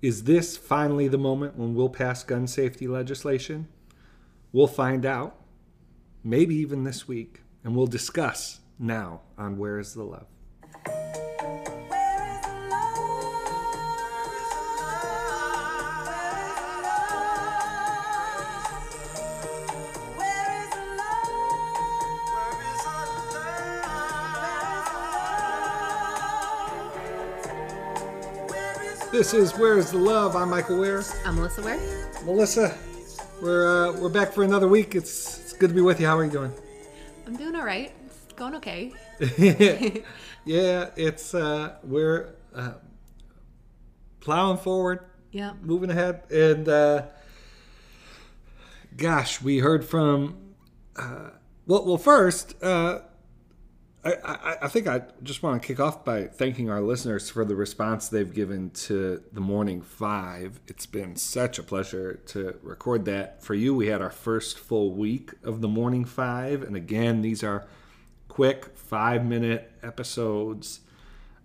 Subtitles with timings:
[0.00, 3.66] Is this finally the moment when we'll pass gun safety legislation?
[4.52, 5.40] We'll find out,
[6.22, 10.28] maybe even this week, and we'll discuss now on Where is the Love.
[29.18, 30.36] This is Where's the Love?
[30.36, 31.02] I'm Michael Wear.
[31.26, 31.76] I'm Melissa Wear.
[32.24, 32.78] Melissa,
[33.42, 34.94] we're uh, we're back for another week.
[34.94, 36.06] It's it's good to be with you.
[36.06, 36.52] How are you doing?
[37.26, 37.92] I'm doing all right.
[38.06, 38.92] It's going okay.
[40.44, 42.74] yeah, it's uh, we're uh,
[44.20, 45.00] plowing forward,
[45.32, 45.54] Yeah.
[45.62, 47.02] moving ahead, and uh,
[48.96, 50.36] gosh, we heard from.
[50.94, 51.30] Uh,
[51.66, 53.00] well, well, first, uh,
[54.24, 57.56] I, I, think I just want to kick off by thanking our listeners for the
[57.56, 60.60] response they've given to the Morning Five.
[60.66, 63.74] It's been such a pleasure to record that for you.
[63.74, 67.66] We had our first full week of the Morning Five, and again, these are
[68.28, 70.80] quick five minute episodes.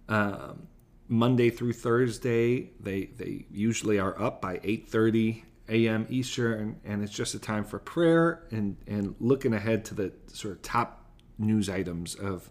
[0.08, 0.68] Um,
[1.08, 6.06] Monday through Thursday, they they usually are up by eight thirty a.m.
[6.09, 10.54] Eastern, and it's just a time for prayer and and looking ahead to the sort
[10.54, 11.03] of top
[11.38, 12.50] news items of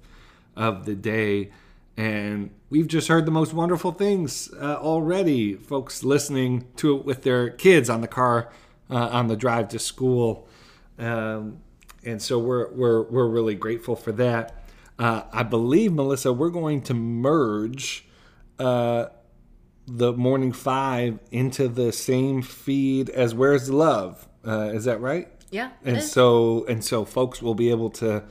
[0.57, 1.51] of the day.
[1.97, 5.55] And we've just heard the most wonderful things uh, already.
[5.55, 8.51] Folks listening to it with their kids on the car
[8.91, 10.49] uh, on the drive to school,
[10.99, 11.59] um,
[12.05, 14.65] and so we're we're we're really grateful for that.
[14.99, 18.07] Uh, I believe Melissa, we're going to merge
[18.59, 19.07] uh,
[19.87, 24.29] the morning five into the same feed as Where's the Love.
[24.47, 25.29] Uh, is that right?
[25.51, 25.71] Yeah.
[25.85, 26.11] and is.
[26.11, 28.25] so and so folks will be able to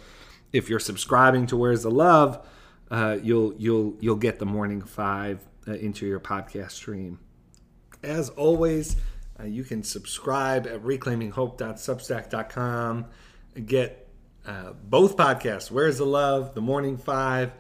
[0.54, 2.48] if you're subscribing to where's the love
[2.90, 7.20] uh, you'll you'll you'll get the morning five uh, into your podcast stream.
[8.04, 8.96] As always
[9.40, 13.06] uh, you can subscribe at reclaiminghope.substack.com
[13.66, 14.08] get
[14.46, 17.52] uh, both podcasts where's the love the morning five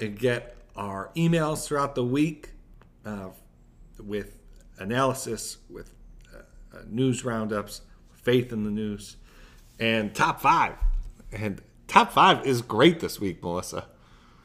[0.00, 2.50] and get our emails throughout the week
[3.04, 3.28] uh,
[4.00, 4.38] with
[4.78, 5.92] analysis with
[6.34, 6.38] uh,
[6.86, 7.82] news roundups
[8.22, 9.16] faith in the news
[9.78, 10.76] and top five.
[11.32, 11.60] And
[11.92, 13.86] top five is great this week melissa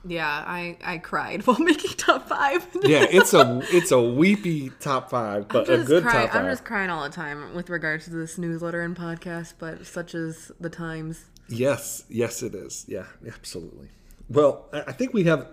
[0.09, 2.65] yeah, I, I cried while making top five.
[2.83, 6.49] yeah it's a it's a weepy top five but a good cry- top 5 I'm
[6.49, 10.49] just crying all the time with regards to this newsletter and podcast, but such is
[10.61, 11.25] the times.
[11.49, 13.89] yes yes it is yeah absolutely
[14.29, 15.47] well i I think we have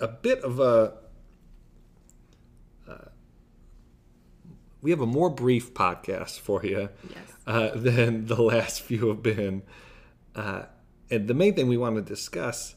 [0.00, 0.92] a bit of a
[2.88, 3.08] uh,
[4.82, 7.32] we have a more brief podcast for you Yes.
[7.46, 9.62] uh, than the last few have been.
[10.34, 10.64] Uh,
[11.10, 12.74] and the main thing we want to discuss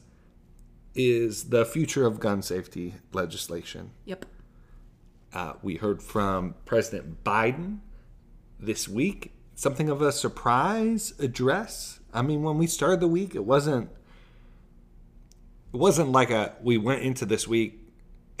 [0.94, 3.92] is the future of gun safety legislation.
[4.04, 4.26] Yep.
[5.32, 7.78] Uh, we heard from President Biden
[8.58, 9.32] this week.
[9.54, 12.00] Something of a surprise address.
[12.12, 13.90] I mean, when we started the week, it wasn't.
[15.72, 16.56] It wasn't like a.
[16.62, 17.78] We went into this week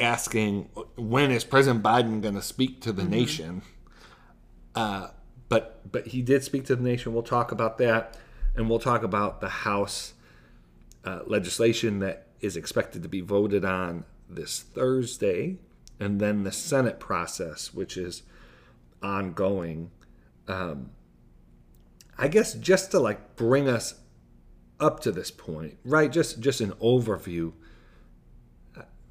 [0.00, 3.62] asking when is President Biden going to speak to the nation.
[4.74, 5.08] Uh,
[5.48, 7.12] but but he did speak to the nation.
[7.12, 8.16] We'll talk about that,
[8.60, 10.12] and we'll talk about the House
[11.02, 15.56] uh, legislation that is expected to be voted on this Thursday,
[15.98, 18.22] and then the Senate process, which is
[19.02, 19.90] ongoing.
[20.46, 20.90] Um,
[22.18, 23.94] I guess just to like bring us
[24.78, 26.12] up to this point, right?
[26.12, 27.54] Just just an overview.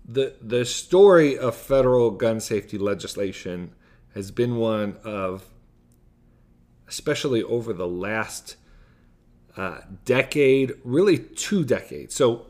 [0.05, 3.73] The the story of federal gun safety legislation
[4.13, 5.49] has been one of
[6.87, 8.55] especially over the last
[9.59, 12.15] uh, decade, really two decades.
[12.15, 12.47] So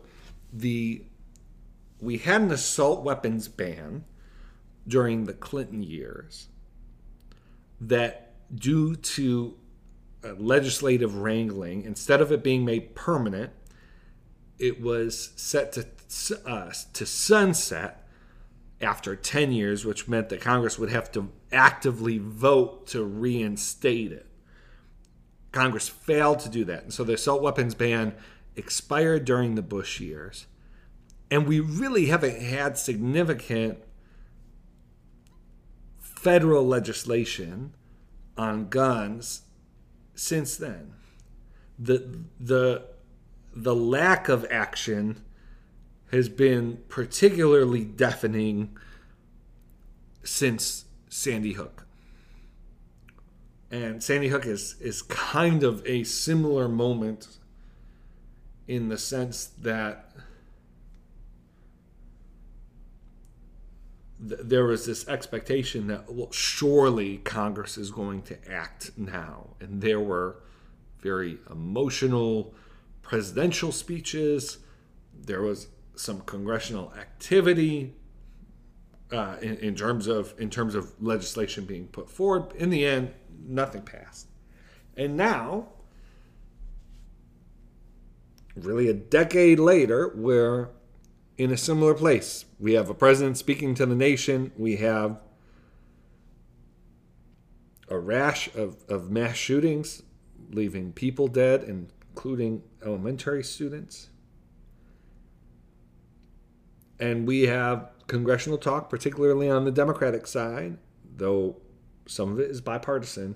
[0.54, 1.02] the
[2.00, 4.06] we had an assault weapons ban
[4.88, 6.50] during the Clinton years
[7.82, 9.58] that due to
[10.24, 13.52] uh, legislative wrangling, instead of it being made permanent,
[14.60, 15.88] it was set to
[16.46, 18.08] uh, to sunset
[18.82, 24.29] after 10 years, which meant that Congress would have to actively vote to reinstate it.
[25.52, 26.84] Congress failed to do that.
[26.84, 28.14] And so the assault weapons ban
[28.56, 30.46] expired during the Bush years.
[31.32, 33.80] And we really haven't had significant
[36.00, 37.76] federal legislation
[38.38, 39.44] on guns
[40.16, 40.94] since then.
[41.78, 42.88] The the
[43.56, 45.24] the lack of action
[46.12, 48.78] has been particularly deafening
[50.24, 51.86] since Sandy Hook.
[53.72, 57.38] And Sandy Hook is is kind of a similar moment
[58.68, 60.12] in the sense that
[64.28, 69.82] th- there was this expectation that well, surely Congress is going to act now, and
[69.82, 70.38] there were
[71.00, 72.54] very emotional
[73.02, 74.58] presidential speeches.
[75.14, 77.94] There was some congressional activity
[79.12, 82.54] uh, in, in terms of in terms of legislation being put forward.
[82.56, 83.14] In the end,
[83.48, 84.28] nothing passed,
[84.96, 85.70] and now,
[88.56, 90.70] really a decade later, we're
[91.38, 92.44] in a similar place.
[92.60, 94.52] We have a president speaking to the nation.
[94.58, 95.22] We have
[97.88, 100.04] a rash of, of mass shootings,
[100.52, 104.10] leaving people dead, including elementary students.
[107.00, 110.78] And we have congressional talk, particularly on the Democratic side,
[111.16, 111.56] though
[112.10, 113.36] some of it is bipartisan.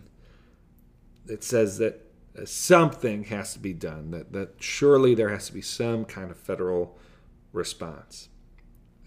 [1.27, 2.01] It says that
[2.45, 6.37] something has to be done, that, that surely there has to be some kind of
[6.37, 6.97] federal
[7.51, 8.29] response.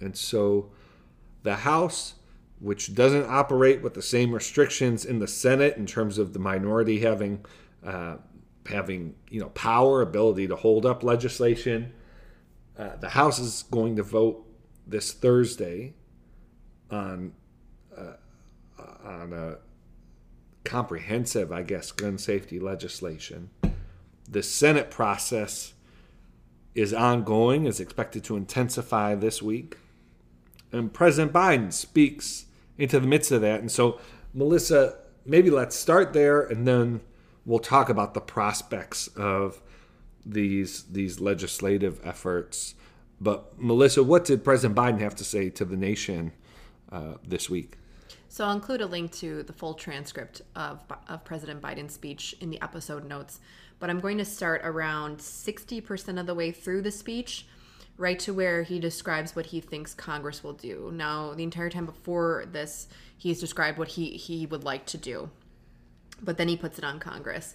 [0.00, 0.70] And so
[1.42, 2.14] the House,
[2.60, 7.00] which doesn't operate with the same restrictions in the Senate in terms of the minority
[7.00, 7.44] having
[7.84, 8.16] uh,
[8.66, 11.92] having you know power, ability to hold up legislation,
[12.78, 14.44] uh, the House is going to vote
[14.86, 15.94] this Thursday
[16.90, 17.45] on uh,
[19.06, 19.58] on a
[20.64, 23.50] comprehensive, I guess, gun safety legislation.
[24.28, 25.74] The Senate process
[26.74, 29.78] is ongoing, is expected to intensify this week.
[30.72, 33.60] And President Biden speaks into the midst of that.
[33.60, 34.00] And so,
[34.34, 37.00] Melissa, maybe let's start there and then
[37.46, 39.62] we'll talk about the prospects of
[40.26, 42.74] these these legislative efforts.
[43.20, 46.32] But Melissa, what did President Biden have to say to the nation
[46.90, 47.78] uh, this week?
[48.36, 52.50] So I'll include a link to the full transcript of, of President Biden's speech in
[52.50, 53.40] the episode notes
[53.78, 57.46] but I'm going to start around 60% of the way through the speech,
[57.96, 60.90] right to where he describes what he thinks Congress will do.
[60.92, 65.30] Now, the entire time before this, he's described what he, he would like to do,
[66.22, 67.54] but then he puts it on Congress.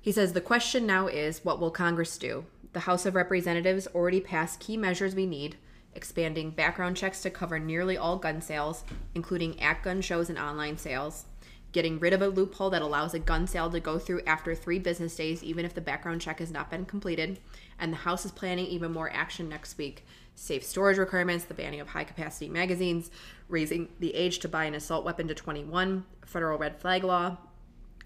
[0.00, 2.46] He says, The question now is what will Congress do?
[2.72, 5.56] The House of Representatives already passed key measures we need
[5.94, 8.84] expanding background checks to cover nearly all gun sales,
[9.14, 11.26] including at gun shows and online sales,
[11.72, 14.78] getting rid of a loophole that allows a gun sale to go through after three
[14.78, 17.38] business days, even if the background check has not been completed.
[17.78, 20.04] And the House is planning even more action next week
[20.40, 23.10] safe storage requirements, the banning of high capacity magazines,
[23.48, 27.36] raising the age to buy an assault weapon to 21, federal red flag law,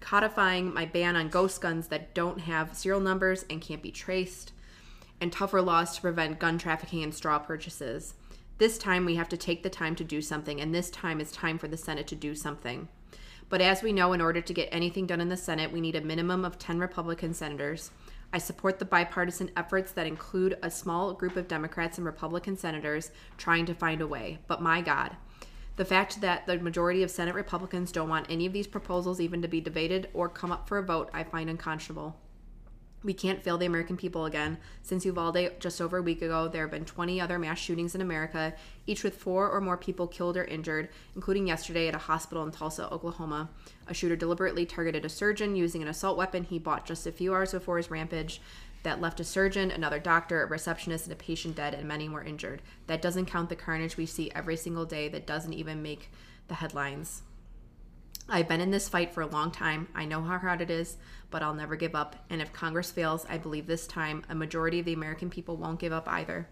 [0.01, 4.51] codifying my ban on ghost guns that don't have serial numbers and can't be traced,
[5.19, 8.15] and tougher laws to prevent gun trafficking and straw purchases.
[8.57, 11.31] This time we have to take the time to do something, and this time is
[11.31, 12.87] time for the Senate to do something.
[13.49, 15.95] But as we know, in order to get anything done in the Senate, we need
[15.95, 17.91] a minimum of 10 Republican senators.
[18.33, 23.11] I support the bipartisan efforts that include a small group of Democrats and Republican senators
[23.37, 24.39] trying to find a way.
[24.47, 25.15] But my God,
[25.75, 29.41] the fact that the majority of Senate Republicans don't want any of these proposals even
[29.41, 32.15] to be debated or come up for a vote, I find unconscionable.
[33.05, 34.57] We can't fail the American people again.
[34.81, 38.01] Since Uvalde just over a week ago, there have been 20 other mass shootings in
[38.01, 38.55] America,
[38.87, 42.51] each with four or more people killed or injured, including yesterday at a hospital in
[42.51, 43.49] Tulsa, Oklahoma.
[43.87, 47.31] A shooter deliberately targeted a surgeon using an assault weapon he bought just a few
[47.31, 48.41] hours before his rampage
[48.81, 52.23] that left a surgeon, another doctor, a receptionist, and a patient dead, and many more
[52.23, 52.63] injured.
[52.87, 56.09] That doesn't count the carnage we see every single day that doesn't even make
[56.47, 57.21] the headlines.
[58.27, 59.87] I've been in this fight for a long time.
[59.93, 60.97] I know how hard it is,
[61.29, 62.15] but I'll never give up.
[62.29, 65.79] And if Congress fails, I believe this time a majority of the American people won't
[65.79, 66.47] give up either.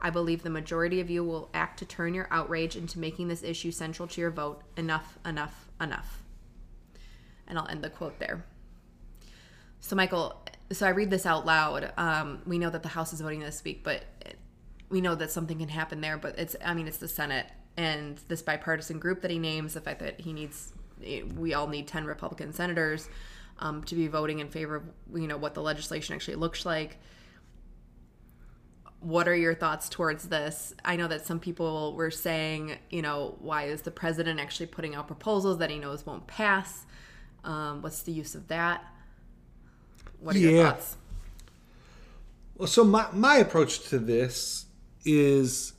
[0.00, 3.42] I believe the majority of you will act to turn your outrage into making this
[3.42, 4.62] issue central to your vote.
[4.76, 6.22] Enough, enough, enough.
[7.46, 8.44] And I'll end the quote there.
[9.80, 11.92] So, Michael, so I read this out loud.
[11.96, 14.04] Um, we know that the House is voting this week, but
[14.88, 16.16] we know that something can happen there.
[16.16, 19.80] But it's, I mean, it's the Senate and this bipartisan group that he names, the
[19.80, 20.72] fact that he needs
[21.36, 23.08] we all need 10 Republican senators
[23.58, 24.82] um, to be voting in favor of
[25.14, 26.98] you know what the legislation actually looks like.
[29.00, 30.74] What are your thoughts towards this?
[30.84, 34.96] I know that some people were saying, you know, why is the president actually putting
[34.96, 36.84] out proposals that he knows won't pass?
[37.44, 38.84] Um, what's the use of that?
[40.18, 40.50] What are yeah.
[40.50, 40.96] your thoughts?
[42.56, 44.66] Well, so my, my approach to this
[45.04, 45.74] is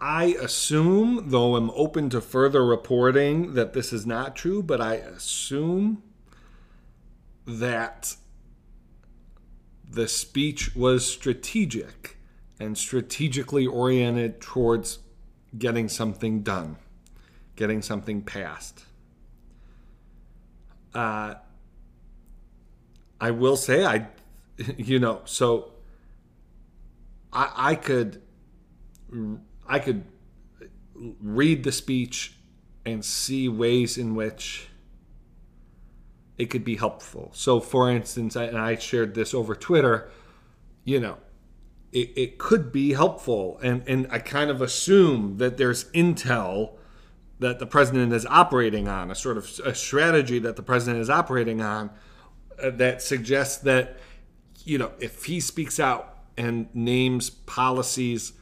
[0.00, 4.94] I assume, though I'm open to further reporting that this is not true, but I
[4.94, 6.02] assume
[7.46, 8.14] that
[9.90, 12.16] the speech was strategic
[12.60, 15.00] and strategically oriented towards
[15.56, 16.76] getting something done,
[17.56, 18.84] getting something passed.
[20.94, 21.34] Uh,
[23.20, 24.08] I will say, I,
[24.76, 25.72] you know, so
[27.32, 28.22] I, I could
[29.68, 30.04] I could
[30.94, 32.34] read the speech
[32.84, 34.68] and see ways in which
[36.38, 37.30] it could be helpful.
[37.34, 40.10] So, for instance, I, and I shared this over Twitter,
[40.84, 41.18] you know,
[41.92, 43.58] it, it could be helpful.
[43.62, 46.76] And, and I kind of assume that there's intel
[47.40, 51.08] that the president is operating on, a sort of a strategy that the president is
[51.08, 51.90] operating on
[52.62, 53.96] uh, that suggests that,
[54.64, 58.32] you know, if he speaks out and names policies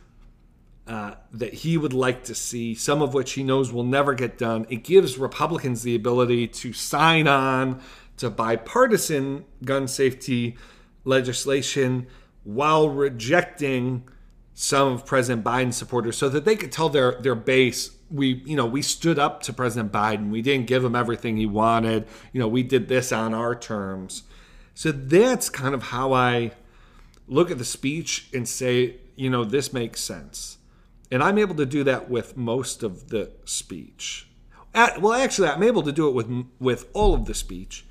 [0.87, 4.39] uh, that he would like to see, some of which he knows will never get
[4.39, 4.67] done.
[4.69, 7.81] It gives Republicans the ability to sign on
[8.19, 10.57] to bipartisan gun safety
[11.05, 12.07] legislation
[12.45, 14.09] while rejecting
[14.55, 18.57] some of President Biden's supporters so that they could tell their, their base we you
[18.57, 20.31] know we stood up to President Biden.
[20.31, 22.07] We didn't give him everything he wanted.
[22.33, 24.23] You know, we did this on our terms.
[24.75, 26.53] So that's kind of how I
[27.27, 30.59] look at the speech and say, you know, this makes sense.
[31.11, 34.29] And I'm able to do that with most of the speech.
[34.75, 37.87] Well, actually, I'm able to do it with with all of the speech.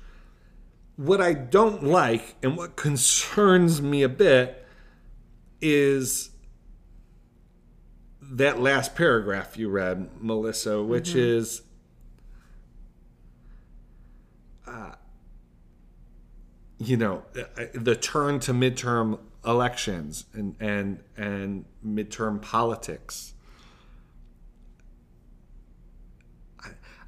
[0.96, 4.64] What I don't like and what concerns me a bit
[5.60, 6.30] is
[8.22, 11.18] that last paragraph you read, Melissa, which mm-hmm.
[11.18, 11.62] is
[14.66, 14.92] uh,
[16.78, 23.34] you know uh, the turn to midterm elections and and and midterm politics.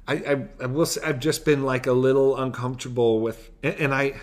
[0.07, 4.19] I, I, I will say I've just been like a little uncomfortable with and I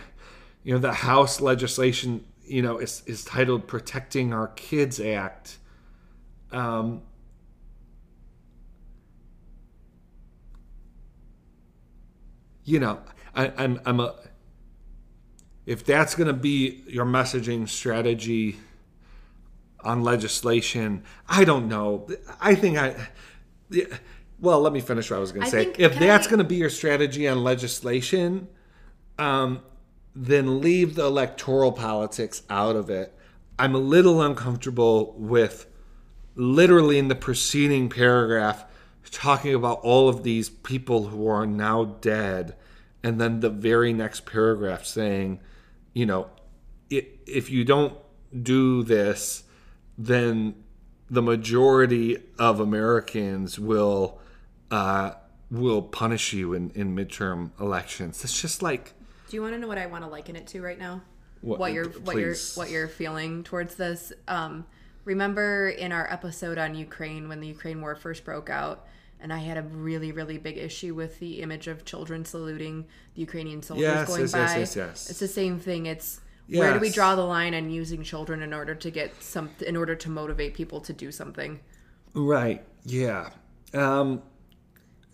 [0.64, 5.58] you know the House legislation you know is, is titled Protecting Our Kids Act.
[6.50, 7.02] Um,
[12.64, 13.00] you know,
[13.34, 14.14] I, I'm I'm a
[15.66, 18.56] if that's going to be your messaging strategy
[19.80, 22.08] on legislation, I don't know.
[22.40, 23.08] I think I.
[24.38, 25.72] Well, let me finish what I was going to say.
[25.78, 28.48] If that's going to be your strategy on legislation,
[29.18, 29.62] um,
[30.14, 33.12] then leave the electoral politics out of it.
[33.58, 35.66] I'm a little uncomfortable with
[36.34, 38.64] literally in the preceding paragraph
[39.10, 42.54] talking about all of these people who are now dead,
[43.02, 45.40] and then the very next paragraph saying,
[45.96, 46.28] you know,
[46.90, 47.96] it, if you don't
[48.42, 49.44] do this,
[49.96, 50.54] then
[51.08, 54.20] the majority of Americans will
[54.70, 55.12] uh,
[55.50, 58.22] will punish you in, in midterm elections.
[58.22, 58.92] It's just like.
[59.30, 61.00] Do you want to know what I want to liken it to right now?
[61.40, 64.12] What, what you're what you're what you're feeling towards this?
[64.28, 64.66] Um,
[65.06, 68.86] remember in our episode on Ukraine when the Ukraine war first broke out,
[69.20, 73.20] and I had a really, really big issue with the image of children saluting the
[73.22, 74.38] Ukrainian soldiers yes, going yes, by.
[74.38, 75.10] Yes, yes, yes.
[75.10, 75.86] It's the same thing.
[75.86, 79.50] It's where do we draw the line on using children in order to get some,
[79.66, 81.60] in order to motivate people to do something?
[82.14, 82.62] Right.
[82.84, 83.30] Yeah.
[83.74, 84.22] Um,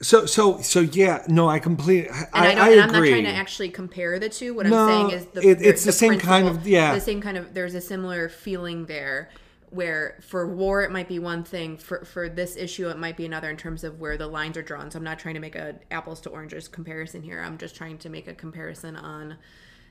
[0.02, 1.24] so, so, so, yeah.
[1.28, 2.10] No, I completely.
[2.10, 4.52] I, and I, don't, I and I'm not trying to actually compare the two.
[4.52, 7.00] What no, I'm saying is the, it, it's the, the same kind of yeah, the
[7.00, 7.54] same kind of.
[7.54, 9.30] There's a similar feeling there
[9.72, 11.78] where for war it might be one thing.
[11.78, 14.62] For for this issue it might be another in terms of where the lines are
[14.62, 14.90] drawn.
[14.90, 17.40] So i'm not trying to make a apples to oranges comparison here.
[17.40, 19.38] I'm just trying to make a comparison on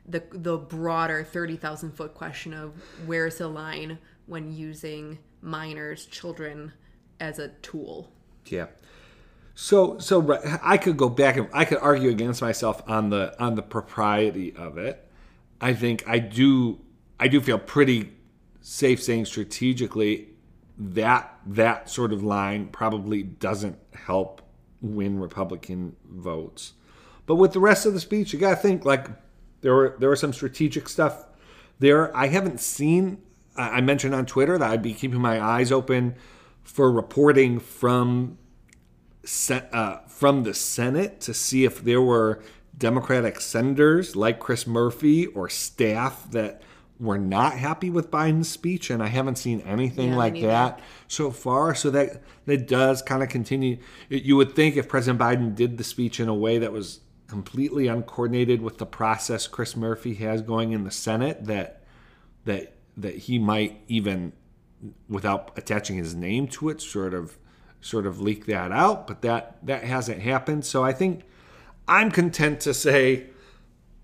[0.08, 2.74] the the broader 30,000 foot question of
[3.06, 3.98] where's the line
[4.28, 6.74] when using minors children
[7.20, 8.12] as a tool.
[8.46, 8.68] Yeah.
[9.56, 13.56] So so i could go back and i could argue against myself on the on
[13.56, 15.08] the propriety of it.
[15.60, 16.82] I think i do
[17.20, 18.14] i do feel pretty
[18.62, 20.30] safe saying strategically
[20.78, 24.42] that that sort of line probably doesn't help
[24.82, 26.74] win Republican votes.
[27.26, 29.08] But with the rest of the speech, you got to think like
[29.62, 31.26] there were there were some strategic stuff
[31.80, 32.16] there.
[32.16, 33.22] I haven't seen.
[33.56, 36.16] I mentioned on Twitter that I'd be keeping my eyes open
[36.64, 38.38] for reporting from
[39.50, 42.42] uh, from the Senate to see if there were
[42.78, 46.62] Democratic senators like Chris Murphy or staff that
[47.02, 51.32] were not happy with Biden's speech, and I haven't seen anything yeah, like that so
[51.32, 51.74] far.
[51.74, 53.80] So that that does kind of continue.
[54.08, 57.88] You would think if President Biden did the speech in a way that was completely
[57.88, 61.82] uncoordinated with the process Chris Murphy has going in the Senate, that
[62.46, 64.34] that that he might even,
[65.10, 67.40] without attaching his name to it, sort of
[67.80, 69.08] sort of leak that out.
[69.08, 70.66] But that that hasn't happened.
[70.66, 71.24] So I think
[71.88, 73.31] I'm content to say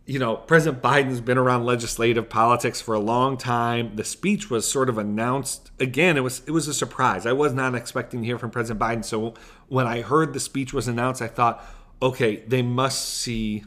[0.08, 3.98] you know, President Biden's been around legislative politics for a long time.
[3.98, 6.16] The speech was sort of announced again.
[6.16, 7.26] It was it was a surprise.
[7.26, 9.04] I was not expecting to hear from President Biden.
[9.04, 9.34] So
[9.68, 11.62] when I heard the speech was announced, I thought,
[12.02, 13.66] okay, they must see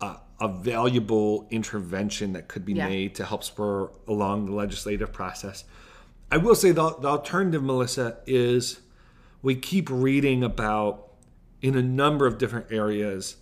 [0.00, 2.88] a, a valuable intervention that could be yeah.
[2.88, 5.62] made to help spur along the legislative process.
[6.32, 8.80] I will say the, the alternative, Melissa, is
[9.40, 11.12] we keep reading about
[11.62, 13.36] in a number of different areas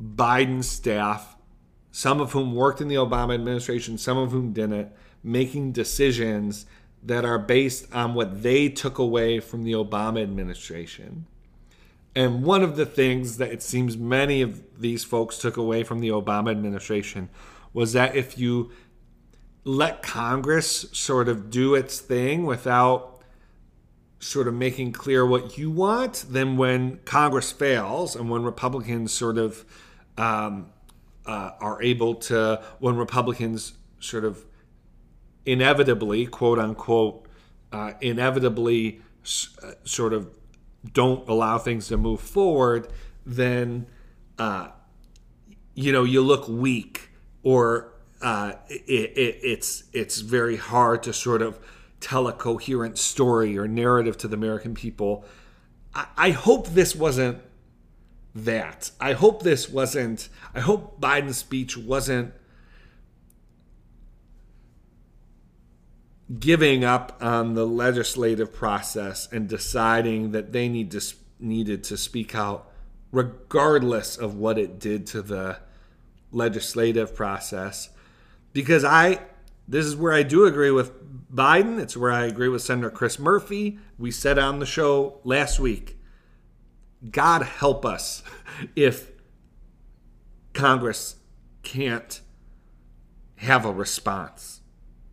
[0.00, 1.36] Biden's staff,
[1.90, 6.66] some of whom worked in the Obama administration, some of whom didn't, making decisions
[7.02, 11.26] that are based on what they took away from the Obama administration.
[12.14, 16.00] And one of the things that it seems many of these folks took away from
[16.00, 17.28] the Obama administration
[17.72, 18.72] was that if you
[19.64, 23.20] let Congress sort of do its thing without
[24.18, 29.36] sort of making clear what you want, then when Congress fails and when Republicans sort
[29.36, 29.64] of
[30.18, 30.70] um,
[31.26, 34.44] uh, are able to, when Republicans sort of
[35.44, 37.26] inevitably, quote unquote,
[37.72, 39.00] uh, inevitably
[39.62, 40.30] uh, sort of
[40.92, 42.88] don't allow things to move forward,
[43.24, 43.86] then
[44.38, 44.68] uh,
[45.74, 47.10] you know you look weak,
[47.42, 47.92] or
[48.22, 51.58] uh, it, it, it's it's very hard to sort of
[52.00, 55.24] tell a coherent story or narrative to the American people.
[56.16, 57.38] I hope this wasn't
[58.36, 58.90] that.
[59.00, 60.28] I hope this wasn't.
[60.54, 62.34] I hope Biden's speech wasn't
[66.38, 71.00] giving up on the legislative process and deciding that they need to
[71.38, 72.70] needed to speak out
[73.12, 75.56] regardless of what it did to the
[76.32, 77.90] legislative process
[78.52, 79.20] because I
[79.68, 80.90] this is where I do agree with
[81.32, 85.60] Biden it's where I agree with Senator Chris Murphy we said on the show last
[85.60, 85.95] week
[87.10, 88.22] God help us
[88.74, 89.10] if
[90.52, 91.16] Congress
[91.62, 92.20] can't
[93.36, 94.60] have a response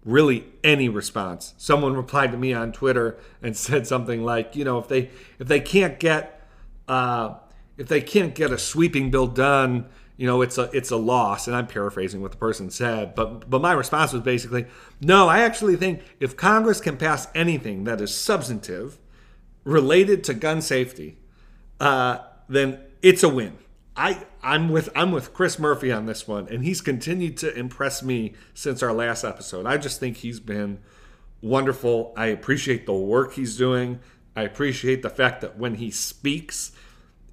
[0.05, 1.53] really any response.
[1.57, 5.09] Someone replied to me on Twitter and said something like, you know, if they
[5.39, 6.41] if they can't get
[6.87, 7.35] uh,
[7.77, 9.87] if they can't get a sweeping bill done,
[10.17, 11.47] you know, it's a it's a loss.
[11.47, 14.65] And I'm paraphrasing what the person said, but but my response was basically,
[15.01, 18.99] no, I actually think if Congress can pass anything that is substantive
[19.63, 21.17] related to gun safety,
[21.79, 23.57] uh, then it's a win.
[23.95, 28.01] I I'm with I'm with Chris Murphy on this one, and he's continued to impress
[28.01, 29.65] me since our last episode.
[29.65, 30.79] I just think he's been
[31.41, 32.13] wonderful.
[32.17, 33.99] I appreciate the work he's doing.
[34.35, 36.71] I appreciate the fact that when he speaks,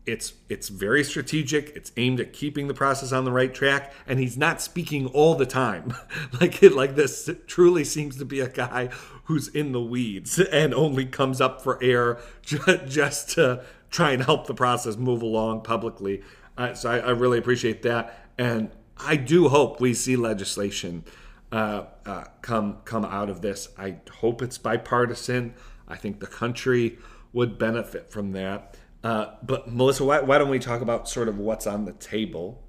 [0.05, 1.71] it's it's very strategic.
[1.71, 5.35] It's aimed at keeping the process on the right track, and he's not speaking all
[5.35, 5.95] the time.
[6.41, 8.91] like it, like this truly seems to be a guy
[9.25, 14.47] who's in the weeds and only comes up for air just to try and help
[14.47, 16.23] the process move along publicly.
[16.57, 21.05] Uh, so I, I, really appreciate that, and I do hope we see legislation
[21.53, 23.69] uh, uh, come come out of this.
[23.79, 25.55] I hope it's bipartisan.
[25.89, 26.99] I think the country
[27.33, 28.77] would benefit from that.
[29.03, 32.63] Uh, but Melissa, why, why, don't we talk about sort of what's on the table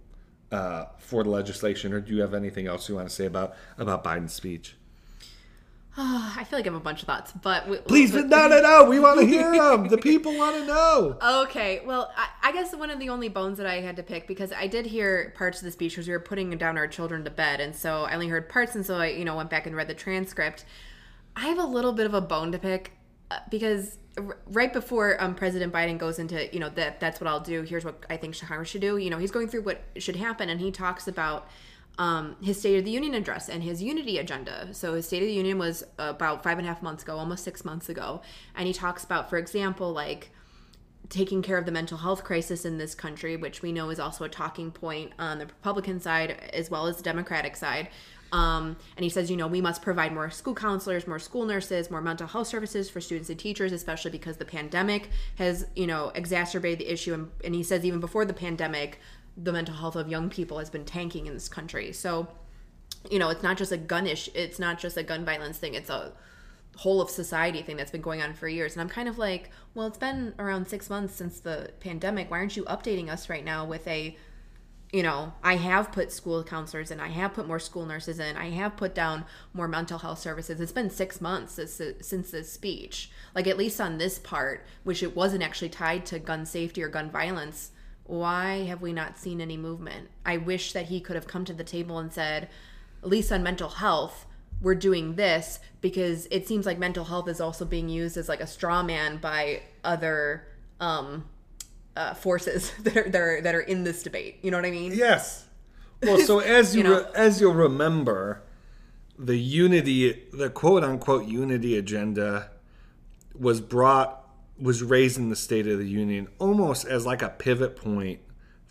[0.52, 3.56] uh, for the legislation, or do you have anything else you want to say about
[3.78, 4.76] about Biden's speech?
[5.98, 8.86] I feel like I have a bunch of thoughts, but we, please, no, no, no.
[8.90, 9.90] We want to hear them.
[9.90, 11.18] the people want to know.
[11.44, 14.26] Okay, well, I, I, guess one of the only bones that I had to pick
[14.26, 17.26] because I did hear parts of the speech because we were putting down our children
[17.26, 19.68] to bed, and so I only heard parts, and so I, you know, went back
[19.68, 20.64] and read the transcript.
[21.36, 22.94] I have a little bit of a bone to pick
[23.30, 23.98] uh, because
[24.48, 27.64] right before um, President Biden goes into, you know, that that's what I'll do.
[27.64, 28.96] Here's what I think Congress should do.
[28.96, 31.50] You know, he's going through what should happen, and he talks about
[31.98, 34.74] um, his State of the Union address and his unity agenda.
[34.74, 37.44] So his State of the Union was about five and a half months ago, almost
[37.44, 38.22] six months ago,
[38.56, 40.32] and he talks about, for example, like
[41.10, 44.24] taking care of the mental health crisis in this country, which we know is also
[44.24, 47.90] a talking point on the Republican side as well as the Democratic side.
[48.32, 51.92] Um, and he says, you know, we must provide more school counselors, more school nurses,
[51.92, 56.14] more mental health services for students and teachers, especially because the pandemic has, you know,
[56.16, 57.14] exacerbated the issue.
[57.14, 59.00] And, and he says, even before the pandemic,
[59.42, 61.92] the mental health of young people has been tanking in this country.
[61.92, 62.28] So,
[63.10, 65.74] you know, it's not just a gun issue, it's not just a gun violence thing,
[65.74, 66.12] it's a
[66.78, 68.74] whole of society thing that's been going on for years.
[68.74, 72.30] And I'm kind of like, well, it's been around six months since the pandemic.
[72.30, 74.16] Why aren't you updating us right now with a,
[74.94, 78.38] you know, I have put school counselors in, I have put more school nurses in,
[78.38, 80.62] I have put down more mental health services.
[80.62, 83.10] It's been six months since this speech.
[83.34, 86.90] Like, at least on this part, which it wasn't actually tied to gun safety or
[86.90, 87.72] gun violence
[88.12, 90.10] why have we not seen any movement?
[90.26, 92.50] I wish that he could have come to the table and said,
[93.02, 94.26] at least on mental health,
[94.62, 98.42] we're doing this because it seems like mental health is also being used as like
[98.42, 100.46] a straw man by other
[100.82, 101.24] um,
[101.96, 104.40] uh, forces that are, that are that are in this debate.
[104.42, 104.92] You know what I mean?
[104.94, 105.46] Yes.
[106.04, 108.44] Well, so as you, you know, re- as you'll remember,
[109.18, 112.52] the unity, the quote unquote unity agenda,
[113.34, 114.21] was brought
[114.62, 118.20] was raised in the State of the Union almost as like a pivot point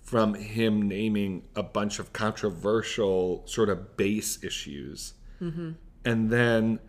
[0.03, 5.15] from him naming a bunch of controversial sort of base issues.
[5.41, 5.73] Mm-hmm.
[6.05, 6.81] And then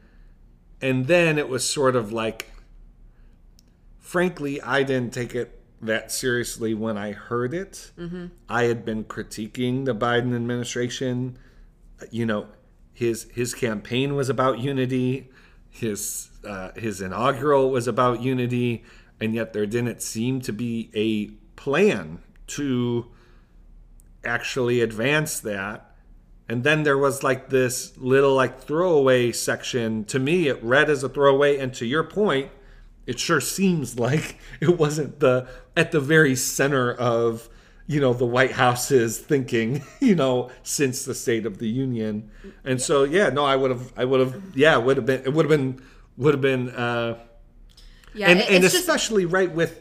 [0.82, 2.52] and then it was sort of like,
[4.00, 7.92] frankly, I didn't take it that seriously when I heard it.
[7.98, 8.28] Mm-hmm.
[8.50, 11.38] I had been critiquing the Biden administration.
[12.10, 12.48] You know,
[12.94, 15.30] his his campaign was about unity.
[15.72, 18.84] His uh, his inaugural was about unity,
[19.20, 21.28] and yet there didn't seem to be a
[21.60, 23.08] plan to
[24.24, 25.96] actually advance that.
[26.50, 30.04] And then there was like this little like throwaway section.
[30.06, 32.52] To me, it read as a throwaway, and to your point,
[33.08, 37.50] it sure seems like it wasn't the at the very center of
[37.92, 42.32] you know the White House's thinking, you know, since the State of the Union.
[42.64, 45.34] And so yeah, no, I would have I would have yeah, would have been it
[45.34, 45.82] would have been
[46.16, 47.20] would have been uh
[48.14, 49.74] Yeah, and and it's just- especially right with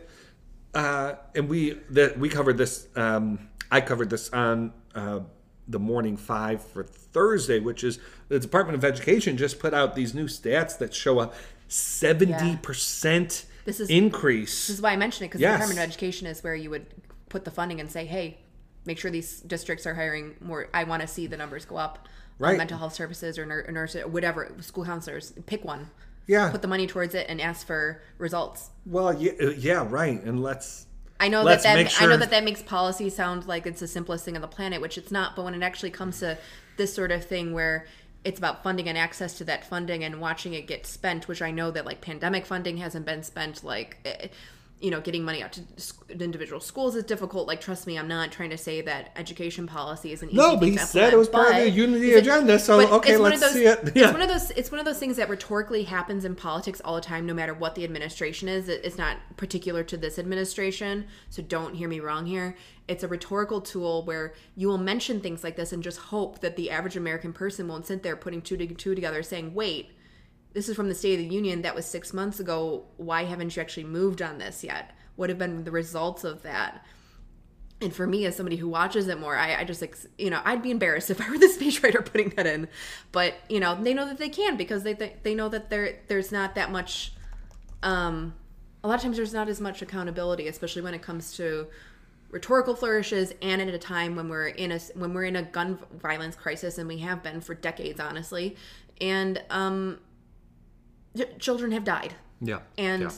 [0.75, 5.21] uh and we that we covered this um I covered this on uh
[5.69, 10.15] the morning five for Thursday, which is the Department of Education just put out these
[10.15, 11.31] new stats that show a
[11.69, 14.67] seventy percent This is- increase.
[14.67, 15.53] This is why I mentioned it because Yes.
[15.53, 16.87] the Department of Education is where you would
[17.31, 18.37] put the funding and say, hey,
[18.85, 20.69] make sure these districts are hiring more.
[20.75, 22.07] I want to see the numbers go up.
[22.39, 22.57] Right.
[22.57, 25.33] mental health services or nur- nurses, or whatever, school counselors.
[25.45, 25.91] Pick one.
[26.27, 26.51] yeah.
[26.51, 28.71] Put the money towards it and ask for results.
[28.87, 30.23] Well, yeah, uh, yeah, right.
[30.23, 30.87] And let's
[31.21, 33.81] I know Let's that, that make I know that that makes policy sound like it's
[33.81, 35.37] the simplest thing on the planet, which it's not.
[35.37, 36.39] But when it actually comes to
[36.79, 37.87] this sort of thing where
[38.25, 41.51] it's about funding and access to that funding and watching it get spent, which I
[41.51, 44.29] know that like pandemic funding hasn't been spent, like eh,
[44.81, 45.63] you know, getting money out to
[46.19, 47.47] individual schools is difficult.
[47.47, 50.69] Like, trust me, I'm not trying to say that education policy is an No, but
[50.69, 53.93] he said it was part of the unity agenda, so, okay, let's those, see it.
[53.95, 54.05] Yeah.
[54.05, 54.51] It's one of those.
[54.53, 57.53] It's one of those things that rhetorically happens in politics all the time, no matter
[57.53, 58.69] what the administration is.
[58.69, 62.57] It's not particular to this administration, so don't hear me wrong here.
[62.89, 66.57] It's a rhetorical tool where you will mention things like this and just hope that
[66.57, 69.91] the average American person won't sit there putting two to two together, saying, "Wait,
[70.53, 71.63] this is from the State of the Union.
[71.63, 72.85] That was six months ago.
[72.97, 74.97] Why haven't you actually moved on this yet?
[75.17, 76.85] What have been the results of that?"
[77.83, 80.43] And for me, as somebody who watches it more, I, I just, ex- you know,
[80.45, 82.69] I'd be embarrassed if I were the speechwriter putting that in.
[83.11, 86.01] But you know, they know that they can because they they, they know that there
[86.09, 87.13] there's not that much.
[87.83, 88.35] Um,
[88.83, 91.69] a lot of times, there's not as much accountability, especially when it comes to
[92.31, 95.79] rhetorical flourishes, and at a time when we're in a when we're in a gun
[96.01, 98.57] violence crisis, and we have been for decades, honestly.
[99.01, 99.99] And um,
[101.39, 102.61] children have died, yeah.
[102.79, 103.11] and yeah.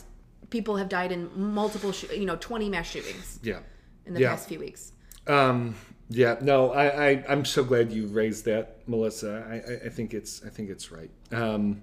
[0.51, 3.61] people have died in multiple, sh- you know, 20 mass shootings yeah.
[4.07, 4.31] in the Yeah.
[4.31, 4.93] past few weeks.
[5.27, 5.75] Um,
[6.09, 9.45] yeah, no, I, I, I'm so glad you raised that, Melissa.
[9.49, 11.11] I, I, I think it's, I think it's right.
[11.31, 11.83] Um,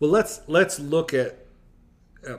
[0.00, 1.38] well, let's let's look at
[2.28, 2.38] uh,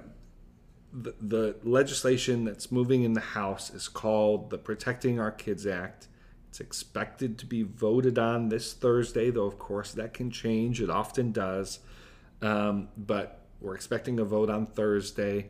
[0.94, 6.08] the, the legislation that's moving in the House is called the Protecting Our Kids Act.
[6.50, 10.82] It's expected to be voted on this Thursday, though of course that can change.
[10.82, 11.80] It often does,
[12.41, 15.50] um, but we're expecting a vote on Thursday.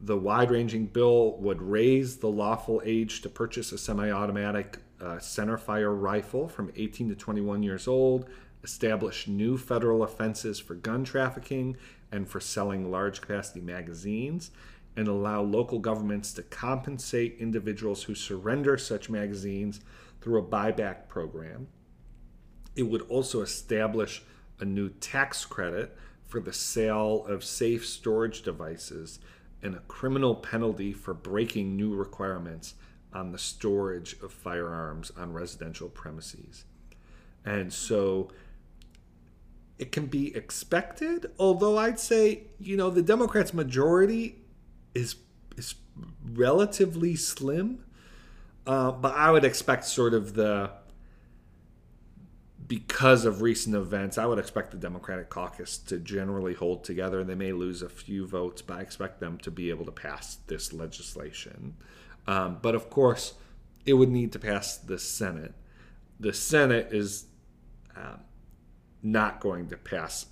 [0.00, 5.16] The wide ranging bill would raise the lawful age to purchase a semi automatic uh,
[5.16, 8.28] centerfire rifle from 18 to 21 years old,
[8.62, 11.76] establish new federal offenses for gun trafficking
[12.12, 14.50] and for selling large capacity magazines,
[14.96, 19.80] and allow local governments to compensate individuals who surrender such magazines
[20.20, 21.68] through a buyback program.
[22.76, 24.22] It would also establish
[24.58, 25.96] a new tax credit
[26.30, 29.18] for the sale of safe storage devices
[29.62, 32.74] and a criminal penalty for breaking new requirements
[33.12, 36.64] on the storage of firearms on residential premises.
[37.44, 38.30] And so
[39.78, 44.36] it can be expected, although I'd say, you know, the Democrats' majority
[44.94, 45.16] is
[45.56, 45.74] is
[46.24, 47.84] relatively slim.
[48.66, 50.70] Uh, but I would expect sort of the
[52.70, 57.24] because of recent events, I would expect the Democratic caucus to generally hold together.
[57.24, 60.36] They may lose a few votes, but I expect them to be able to pass
[60.46, 61.74] this legislation.
[62.28, 63.34] Um, but of course,
[63.84, 65.52] it would need to pass the Senate.
[66.20, 67.26] The Senate is
[67.96, 68.20] um,
[69.02, 70.26] not going to pass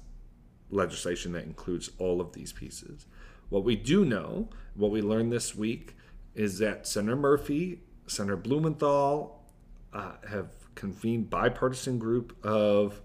[0.71, 3.07] legislation that includes all of these pieces.
[3.49, 5.97] What we do know, what we learned this week,
[6.37, 9.45] is that Senator Murphy, Senator Blumenthal
[9.93, 13.01] uh, have convened bipartisan group of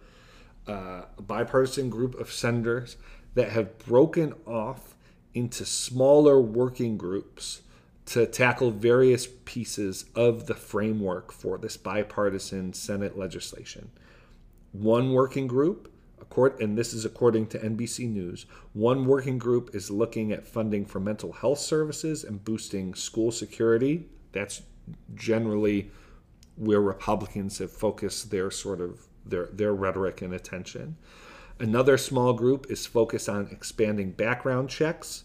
[0.68, 2.98] uh, bipartisan group of senators
[3.34, 4.94] that have broken off
[5.34, 7.62] into smaller working groups
[8.06, 13.90] to tackle various pieces of the framework for this bipartisan Senate legislation.
[14.72, 15.92] One working group,
[16.60, 21.00] and this is according to NBC News, one working group is looking at funding for
[21.00, 24.06] mental health services and boosting school security.
[24.32, 24.62] That's
[25.16, 25.90] generally
[26.56, 30.98] where Republicans have focused their sort of their their rhetoric and attention.
[31.60, 35.24] Another small group is focused on expanding background checks.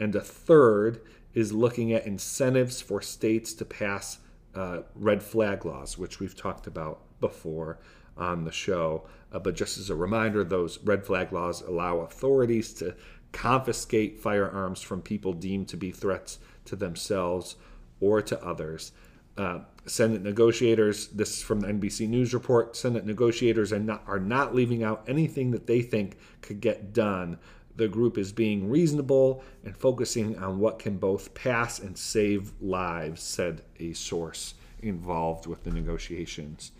[0.00, 1.00] And a third
[1.34, 4.18] is looking at incentives for states to pass
[4.54, 7.78] uh, red flag laws, which we've talked about before
[8.16, 9.06] on the show.
[9.32, 12.94] Uh, but just as a reminder, those red flag laws allow authorities to
[13.32, 17.56] confiscate firearms from people deemed to be threats to themselves
[18.00, 18.92] or to others.
[19.38, 24.18] Uh, Senate negotiators, this is from the NBC News report, Senate negotiators are not, are
[24.18, 27.38] not leaving out anything that they think could get done.
[27.76, 33.22] The group is being reasonable and focusing on what can both pass and save lives,
[33.22, 36.72] said a source involved with the negotiations.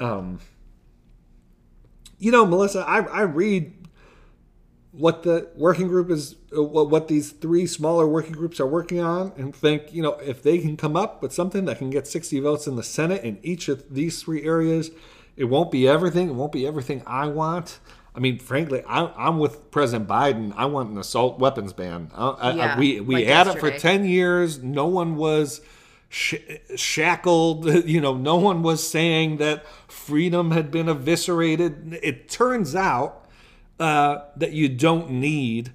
[0.00, 0.40] Um,
[2.18, 3.86] you know, Melissa, I, I read
[4.96, 9.00] what the working group is, uh, what, what these three smaller working groups are working
[9.00, 12.06] on, and think, you know, if they can come up with something that can get
[12.06, 14.90] 60 votes in the Senate in each of these three areas,
[15.36, 16.30] it won't be everything.
[16.30, 17.78] It won't be everything I want.
[18.14, 20.54] I mean, frankly, I, I'm with President Biden.
[20.56, 22.10] I want an assault weapons ban.
[22.14, 24.62] I, I, we we like had it for 10 years.
[24.62, 25.60] No one was
[26.08, 26.36] sh-
[26.74, 27.66] shackled.
[27.86, 31.98] You know, no one was saying that freedom had been eviscerated.
[32.02, 33.25] It turns out
[33.78, 35.72] uh, that you don't need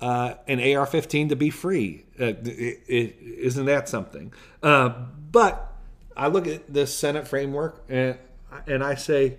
[0.00, 2.04] uh, an AR-15 to be free.
[2.20, 4.32] Uh, it, it, isn't that something?
[4.62, 4.88] Uh,
[5.30, 5.72] but
[6.16, 8.18] I look at the Senate framework and
[8.66, 9.38] and I say,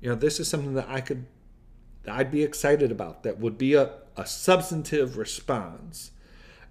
[0.00, 1.26] you know, this is something that I could,
[2.02, 3.22] that I'd be excited about.
[3.22, 6.10] That would be a, a substantive response.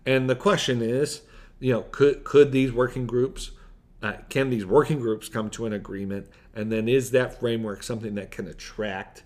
[0.05, 1.21] And the question is,
[1.59, 3.51] you know, could could these working groups,
[4.03, 6.27] uh, can these working groups come to an agreement?
[6.53, 9.23] And then is that framework something that can attract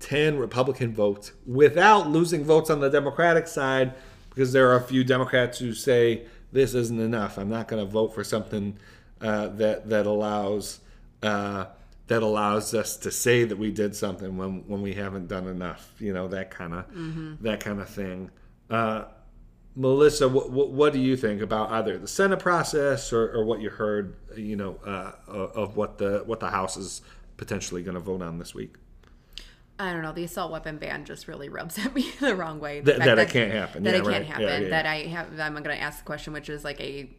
[0.00, 3.94] 10 Republican votes without losing votes on the Democratic side?
[4.30, 7.38] Because there are a few Democrats who say this isn't enough.
[7.38, 8.78] I'm not going to vote for something
[9.20, 10.80] uh, that that allows
[11.22, 11.66] uh,
[12.06, 15.92] that allows us to say that we did something when when we haven't done enough.
[15.98, 16.84] You know that kind of
[17.42, 18.30] that kind of thing.
[18.70, 19.04] Uh,
[19.78, 23.60] Melissa, what, what, what do you think about either the Senate process or, or what
[23.60, 27.00] you heard, you know, uh, of what the what the House is
[27.36, 28.74] potentially going to vote on this week?
[29.78, 30.12] I don't know.
[30.12, 32.80] The assault weapon ban just really rubs at me the wrong way.
[32.80, 33.84] The That- that it can't happen.
[33.84, 34.42] That Yeah, it can't happen.
[34.44, 35.38] Yeah, yeah, That I have.
[35.38, 37.10] I'm going to ask the question, which is like a.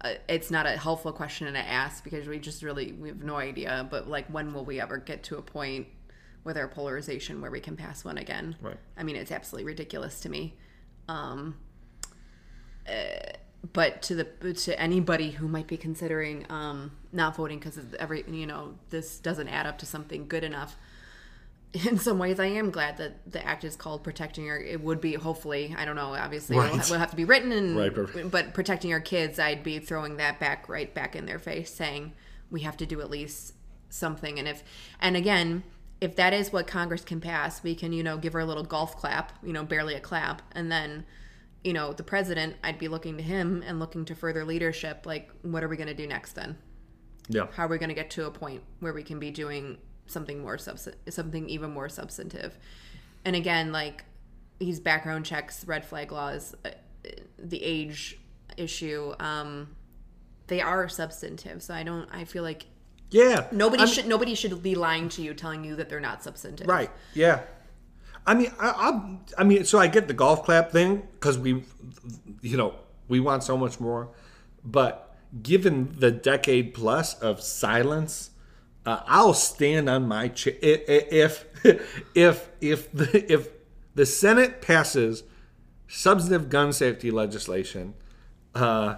[0.00, 3.36] Uh, it's not a helpful question to ask because we just really we have no
[3.36, 3.86] idea.
[3.90, 5.88] But like, when will we ever get to a point
[6.44, 8.56] with our polarization where we can pass one again?
[8.60, 8.76] Right.
[8.96, 10.56] I mean, it's absolutely ridiculous to me.
[11.08, 11.56] Um,
[12.88, 13.32] uh,
[13.72, 18.24] but to the to anybody who might be considering um, not voting because of every
[18.28, 20.76] you know this doesn't add up to something good enough.
[21.74, 24.58] In some ways, I am glad that the act is called protecting our.
[24.58, 25.74] It would be hopefully.
[25.76, 26.14] I don't know.
[26.14, 26.72] Obviously, Right.
[26.88, 27.76] will have to be written and.
[27.76, 31.38] Right, but- But protecting our kids, I'd be throwing that back right back in their
[31.38, 32.12] face, saying
[32.50, 33.52] we have to do at least
[33.90, 34.38] something.
[34.38, 34.62] And if
[34.98, 35.62] and again,
[36.00, 38.64] if that is what Congress can pass, we can you know give her a little
[38.64, 41.04] golf clap, you know, barely a clap, and then
[41.62, 45.04] you know the president, I'd be looking to him and looking to further leadership.
[45.04, 46.56] Like, what are we going to do next then?
[47.28, 47.48] Yeah.
[47.52, 49.76] How are we going to get to a point where we can be doing
[50.10, 52.58] something more subs- something even more substantive?
[53.24, 54.04] And again, like
[54.58, 56.70] these background checks, red flag laws, uh,
[57.38, 58.18] the age
[58.56, 59.68] issue, um,
[60.48, 61.62] they are substantive.
[61.62, 62.08] So I don't.
[62.12, 62.66] I feel like
[63.10, 63.46] Yeah.
[63.52, 66.66] nobody I'm- should nobody should be lying to you, telling you that they're not substantive.
[66.66, 66.90] Right.
[67.14, 67.42] Yeah.
[68.26, 71.64] I mean, I, I, I mean, so I get the golf clap thing because we,
[72.42, 72.74] you know,
[73.08, 74.10] we want so much more,
[74.64, 78.30] but given the decade plus of silence,
[78.86, 81.44] uh, I'll stand on my chair if
[82.14, 83.48] if if the if
[83.94, 85.24] the Senate passes
[85.88, 87.94] substantive gun safety legislation.
[88.54, 88.96] Uh,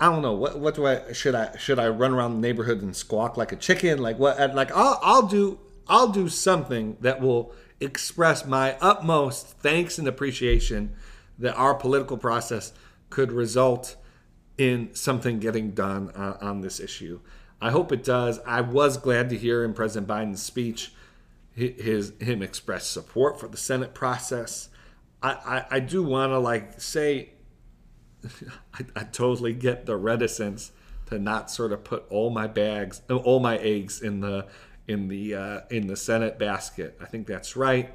[0.00, 2.82] I don't know what what do I should I should I run around the neighborhood
[2.82, 6.96] and squawk like a chicken like what I'd- like I'll I'll do I'll do something
[7.00, 10.94] that will express my utmost thanks and appreciation
[11.38, 12.72] that our political process
[13.10, 13.96] could result
[14.58, 17.20] in something getting done uh, on this issue.
[17.64, 18.40] I hope it does.
[18.46, 20.92] I was glad to hear in President Biden's speech
[21.54, 24.68] his him express support for the Senate process.
[25.22, 27.30] I, I, I do want to like say
[28.74, 30.72] I, I totally get the reticence
[31.06, 34.46] to not sort of put all my bags, all my eggs in the
[34.88, 36.98] in the uh, in the Senate basket.
[37.00, 37.94] I think that's right.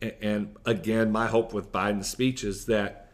[0.00, 3.07] A- And again, my hope with Biden's speech is that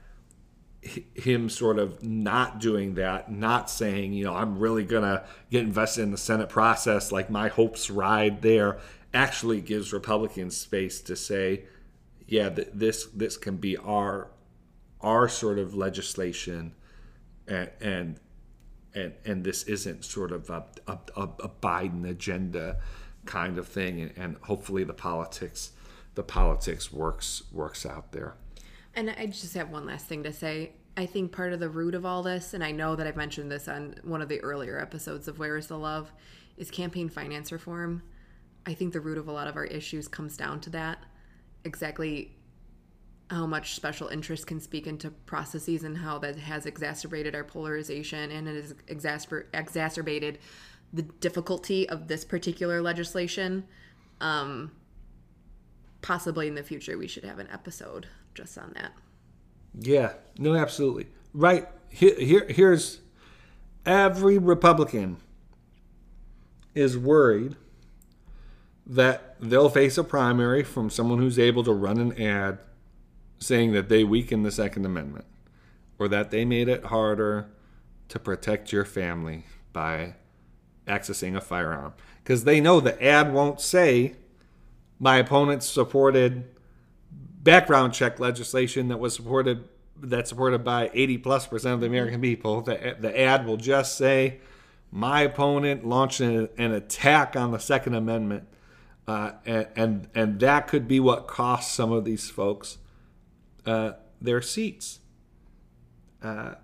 [1.14, 6.02] him sort of not doing that, not saying, you know, I'm really gonna get invested
[6.02, 8.78] in the Senate process, like my hopes ride there,
[9.12, 11.64] actually gives Republicans space to say,
[12.26, 14.28] yeah, th- this this can be our
[15.00, 16.74] our sort of legislation,
[17.46, 18.20] and and
[18.94, 22.76] and, and this isn't sort of a, a, a a Biden agenda.
[23.26, 25.72] kind of thing, and, and hopefully the politics
[26.14, 28.34] the politics works works out there.
[28.96, 30.72] And I just have one last thing to say.
[30.96, 33.50] I think part of the root of all this, and I know that I've mentioned
[33.50, 36.12] this on one of the earlier episodes of Wear is the Love,
[36.56, 38.02] is campaign finance reform.
[38.64, 40.98] I think the root of a lot of our issues comes down to that.
[41.64, 42.36] Exactly
[43.30, 48.30] how much special interest can speak into processes and how that has exacerbated our polarization
[48.30, 50.38] and it has exasper- exacerbated
[50.92, 53.64] the difficulty of this particular legislation.
[54.20, 54.70] Um,
[56.02, 58.92] possibly in the future, we should have an episode just on that.
[59.78, 61.06] Yeah, no, absolutely.
[61.32, 61.66] Right.
[61.88, 63.00] Here, here here's
[63.86, 65.18] every Republican
[66.74, 67.56] is worried
[68.86, 72.58] that they'll face a primary from someone who's able to run an ad
[73.38, 75.24] saying that they weaken the Second Amendment
[75.98, 77.48] or that they made it harder
[78.08, 80.14] to protect your family by
[80.86, 81.94] accessing a firearm.
[82.22, 84.14] Because they know the ad won't say
[84.98, 86.44] my opponents supported
[87.44, 92.20] background check legislation that was supported that's supported by 80 plus percent of the American
[92.20, 92.62] people.
[92.62, 94.40] The, the ad will just say
[94.90, 98.48] my opponent launched an, an attack on the Second Amendment,
[99.06, 102.78] uh, and, and and that could be what cost some of these folks
[103.66, 105.00] uh, their seats.
[106.22, 106.54] Uh,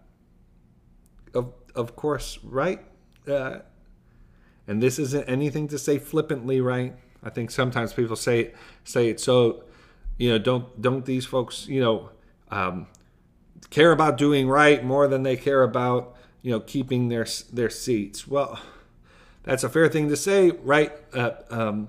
[1.34, 2.84] of of course, right?
[3.28, 3.58] Uh,
[4.66, 6.94] and this isn't anything to say flippantly, right?
[7.22, 9.64] I think sometimes people say say it so,
[10.20, 12.10] you know, don't don't these folks, you know,
[12.50, 12.86] um,
[13.70, 18.28] care about doing right more than they care about, you know, keeping their their seats.
[18.28, 18.60] Well,
[19.44, 20.92] that's a fair thing to say, right?
[21.14, 21.88] Uh, um,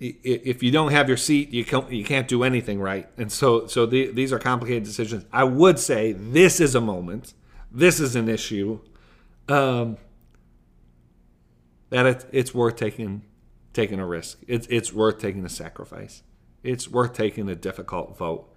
[0.00, 3.08] if you don't have your seat, you can't you can't do anything right.
[3.16, 5.24] And so so the, these are complicated decisions.
[5.32, 7.34] I would say this is a moment.
[7.70, 8.80] This is an issue.
[9.48, 9.96] Um,
[11.90, 13.22] that it, it's worth taking
[13.72, 14.40] taking a risk.
[14.48, 16.24] It's it's worth taking a sacrifice.
[16.62, 18.52] It's worth taking a difficult vote.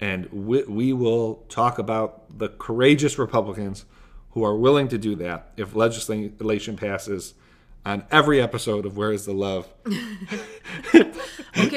[0.00, 3.84] And we, we will talk about the courageous Republicans
[4.30, 7.34] who are willing to do that if legislation passes
[7.84, 9.68] on every episode of Wear Is the Love.
[9.86, 9.96] okay,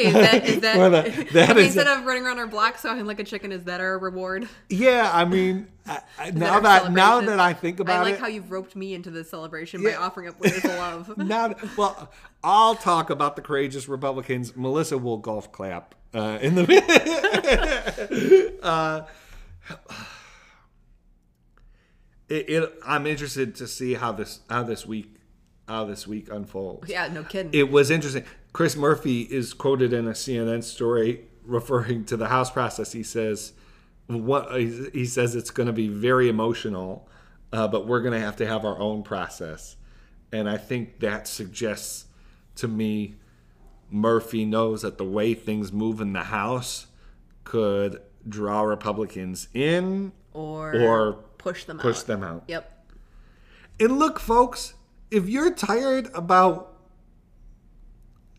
[0.07, 3.05] is that, is that, well, that, that is instead of running around our block sounding
[3.05, 4.47] like a chicken, is that our reward?
[4.69, 8.19] Yeah, I mean, I, now that now that I think about it, I like it,
[8.19, 9.91] how you've roped me into the celebration yeah.
[9.91, 11.17] by offering up Wear Is the Love.
[11.17, 12.11] now, well,
[12.43, 14.55] I'll talk about the courageous Republicans.
[14.55, 18.59] Melissa will golf clap uh, in the.
[18.61, 19.03] uh,
[22.27, 25.20] it, it, I'm interested to see how this how this week
[25.71, 26.89] how this week unfolds.
[26.89, 27.53] Yeah, no kidding.
[27.53, 28.25] It was interesting.
[28.53, 32.91] Chris Murphy is quoted in a CNN story referring to the House process.
[32.91, 33.53] He says,
[34.07, 37.07] "What he says it's going to be very emotional,
[37.53, 39.77] uh, but we're going to have to have our own process."
[40.31, 42.05] And I think that suggests
[42.55, 43.15] to me
[43.89, 46.87] Murphy knows that the way things move in the House
[47.43, 52.07] could draw Republicans in or or push them push out.
[52.07, 52.43] them out.
[52.47, 52.85] Yep.
[53.79, 54.75] And look, folks,
[55.11, 56.69] if you're tired about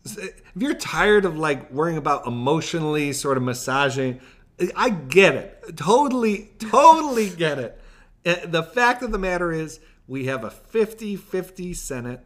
[0.05, 4.19] if you're tired of like worrying about emotionally sort of massaging
[4.75, 5.77] i get it.
[5.77, 7.81] Totally totally get it.
[8.25, 12.21] Uh, the fact of the matter is we have a 50-50 senate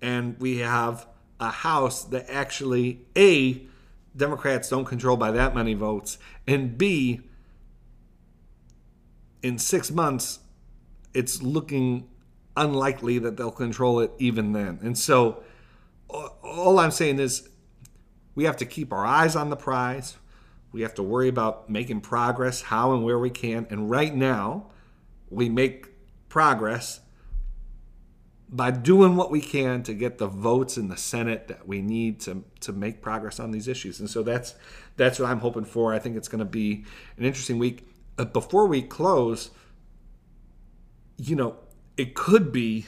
[0.00, 1.06] and we have
[1.38, 3.66] a house that actually a
[4.16, 7.20] democrats don't control by that many votes and b
[9.42, 10.40] in six months
[11.14, 12.08] it's looking
[12.56, 14.78] unlikely that they'll control it even then.
[14.82, 15.42] And so
[16.08, 17.48] all I'm saying is
[18.34, 20.16] we have to keep our eyes on the prize.
[20.72, 23.66] We have to worry about making progress how and where we can.
[23.70, 24.70] And right now,
[25.28, 25.88] we make
[26.28, 27.00] progress
[28.48, 32.20] by doing what we can to get the votes in the Senate that we need
[32.20, 34.00] to, to make progress on these issues.
[34.00, 34.54] And so that's
[34.96, 35.94] that's what I'm hoping for.
[35.94, 36.84] I think it's going to be
[37.16, 37.88] an interesting week.
[38.18, 39.50] Uh, before we close,
[41.16, 41.56] you know,
[42.00, 42.86] it could be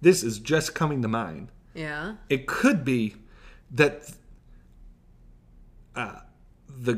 [0.00, 1.52] this is just coming to mind.
[1.72, 2.14] Yeah.
[2.28, 3.14] It could be
[3.70, 4.10] that
[5.94, 6.20] uh,
[6.68, 6.94] the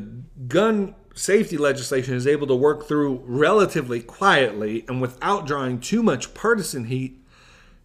[0.47, 6.33] gun safety legislation is able to work through relatively quietly and without drawing too much
[6.33, 7.23] partisan heat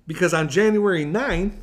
[0.07, 1.59] because on January 9th,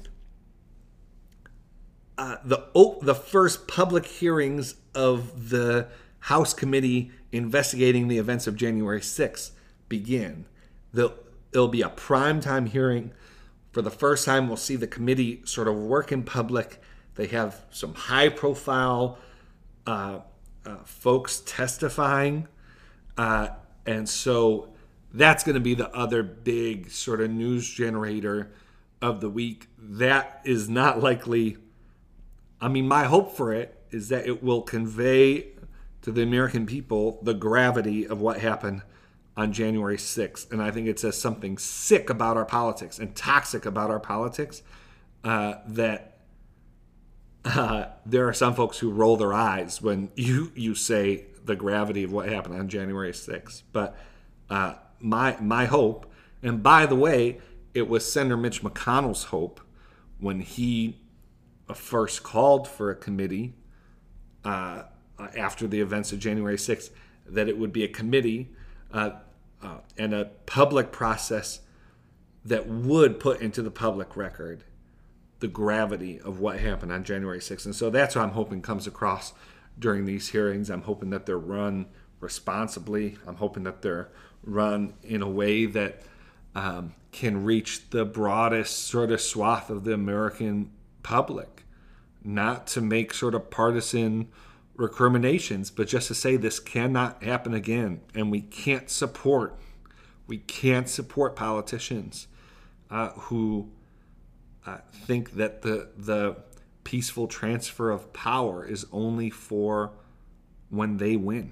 [2.19, 2.67] uh, the
[3.01, 5.87] the first public hearings of the
[6.19, 9.51] House committee investigating the events of January 6th
[9.89, 10.45] begin
[11.55, 13.11] it'll be a prime time hearing.
[13.71, 16.81] For the first time, we'll see the committee sort of work in public.
[17.15, 19.17] They have some high profile
[19.87, 20.19] uh,
[20.65, 22.47] uh, folks testifying.
[23.17, 23.49] Uh,
[23.85, 24.69] and so
[25.13, 28.51] that's going to be the other big sort of news generator
[29.01, 29.67] of the week.
[29.77, 31.57] That is not likely.
[32.59, 35.47] I mean, my hope for it is that it will convey
[36.01, 38.81] to the American people the gravity of what happened
[39.37, 40.51] on January 6th.
[40.51, 44.61] And I think it says something sick about our politics and toxic about our politics
[45.23, 46.17] uh, that
[47.45, 52.03] uh, there are some folks who roll their eyes when you, you say the gravity
[52.03, 53.63] of what happened on January 6th.
[53.71, 53.95] But
[54.49, 56.11] uh, my, my hope,
[56.41, 57.39] and by the way,
[57.73, 59.59] it was Senator Mitch McConnell's hope
[60.19, 61.01] when he
[61.73, 63.53] first called for a committee
[64.43, 64.83] uh,
[65.35, 66.89] after the events of January 6th
[67.27, 68.49] that it would be a committee
[68.93, 69.11] uh,
[69.65, 71.61] uh, and a public process
[72.43, 74.63] that would put into the public record
[75.39, 77.65] the gravity of what happened on January 6th.
[77.65, 79.33] And so that's what I'm hoping comes across
[79.77, 80.69] during these hearings.
[80.69, 81.87] I'm hoping that they're run
[82.19, 83.17] responsibly.
[83.27, 84.09] I'm hoping that they're
[84.43, 86.03] run in a way that
[86.53, 90.71] um, can reach the broadest sort of swath of the American
[91.03, 91.63] public,
[92.23, 94.29] not to make sort of partisan
[94.75, 99.57] recriminations, but just to say this cannot happen again, and we can't support,
[100.27, 102.27] we can't support politicians
[102.89, 103.69] uh, who
[104.65, 106.37] uh, think that the the
[106.83, 109.91] peaceful transfer of power is only for
[110.69, 111.51] when they win.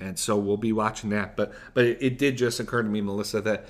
[0.00, 1.36] And so we'll be watching that.
[1.36, 3.66] But but it, it did just occur to me, Melissa, that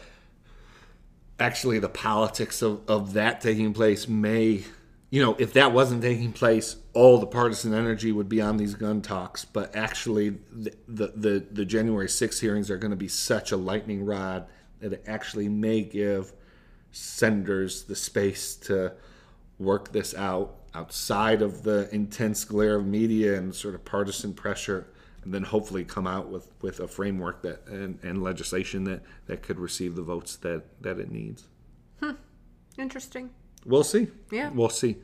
[1.41, 4.65] actually the politics of, of that taking place may
[5.11, 8.75] you know, if that wasn't taking place, all the partisan energy would be on these
[8.75, 9.45] gun talks.
[9.45, 13.57] But actually, the the, the, the January 6 hearings are going to be such a
[13.57, 14.47] lightning rod
[14.81, 16.33] that it actually may give
[16.93, 18.93] senators the space to
[19.59, 24.87] work this out outside of the intense glare of media and sort of partisan pressure
[25.25, 29.43] and then hopefully come out with, with a framework that and, and legislation that, that
[29.43, 31.49] could receive the votes that, that it needs.
[32.01, 32.13] Hmm.
[32.79, 33.31] Interesting.
[33.65, 34.09] We'll see.
[34.31, 34.51] Yeah.
[34.51, 34.97] We'll see.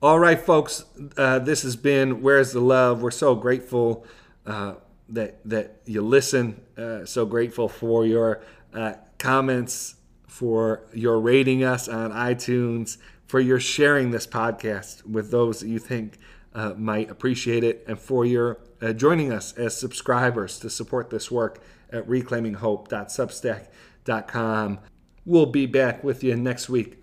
[0.00, 0.84] All right, folks.
[1.16, 3.02] Uh, this has been Where's the Love?
[3.02, 4.06] We're so grateful
[4.46, 4.74] uh,
[5.08, 6.60] that that you listen.
[6.76, 8.40] Uh, so grateful for your
[8.72, 9.96] uh, comments,
[10.28, 15.80] for your rating us on iTunes, for your sharing this podcast with those that you
[15.80, 16.18] think
[16.54, 21.28] uh, might appreciate it, and for your uh, joining us as subscribers to support this
[21.28, 21.60] work
[21.90, 24.78] at reclaiminghope.substack.com.
[25.26, 26.97] We'll be back with you next week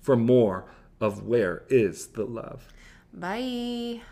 [0.00, 0.64] for more
[1.00, 2.72] of Wear is the Love?
[3.12, 4.02] Bye.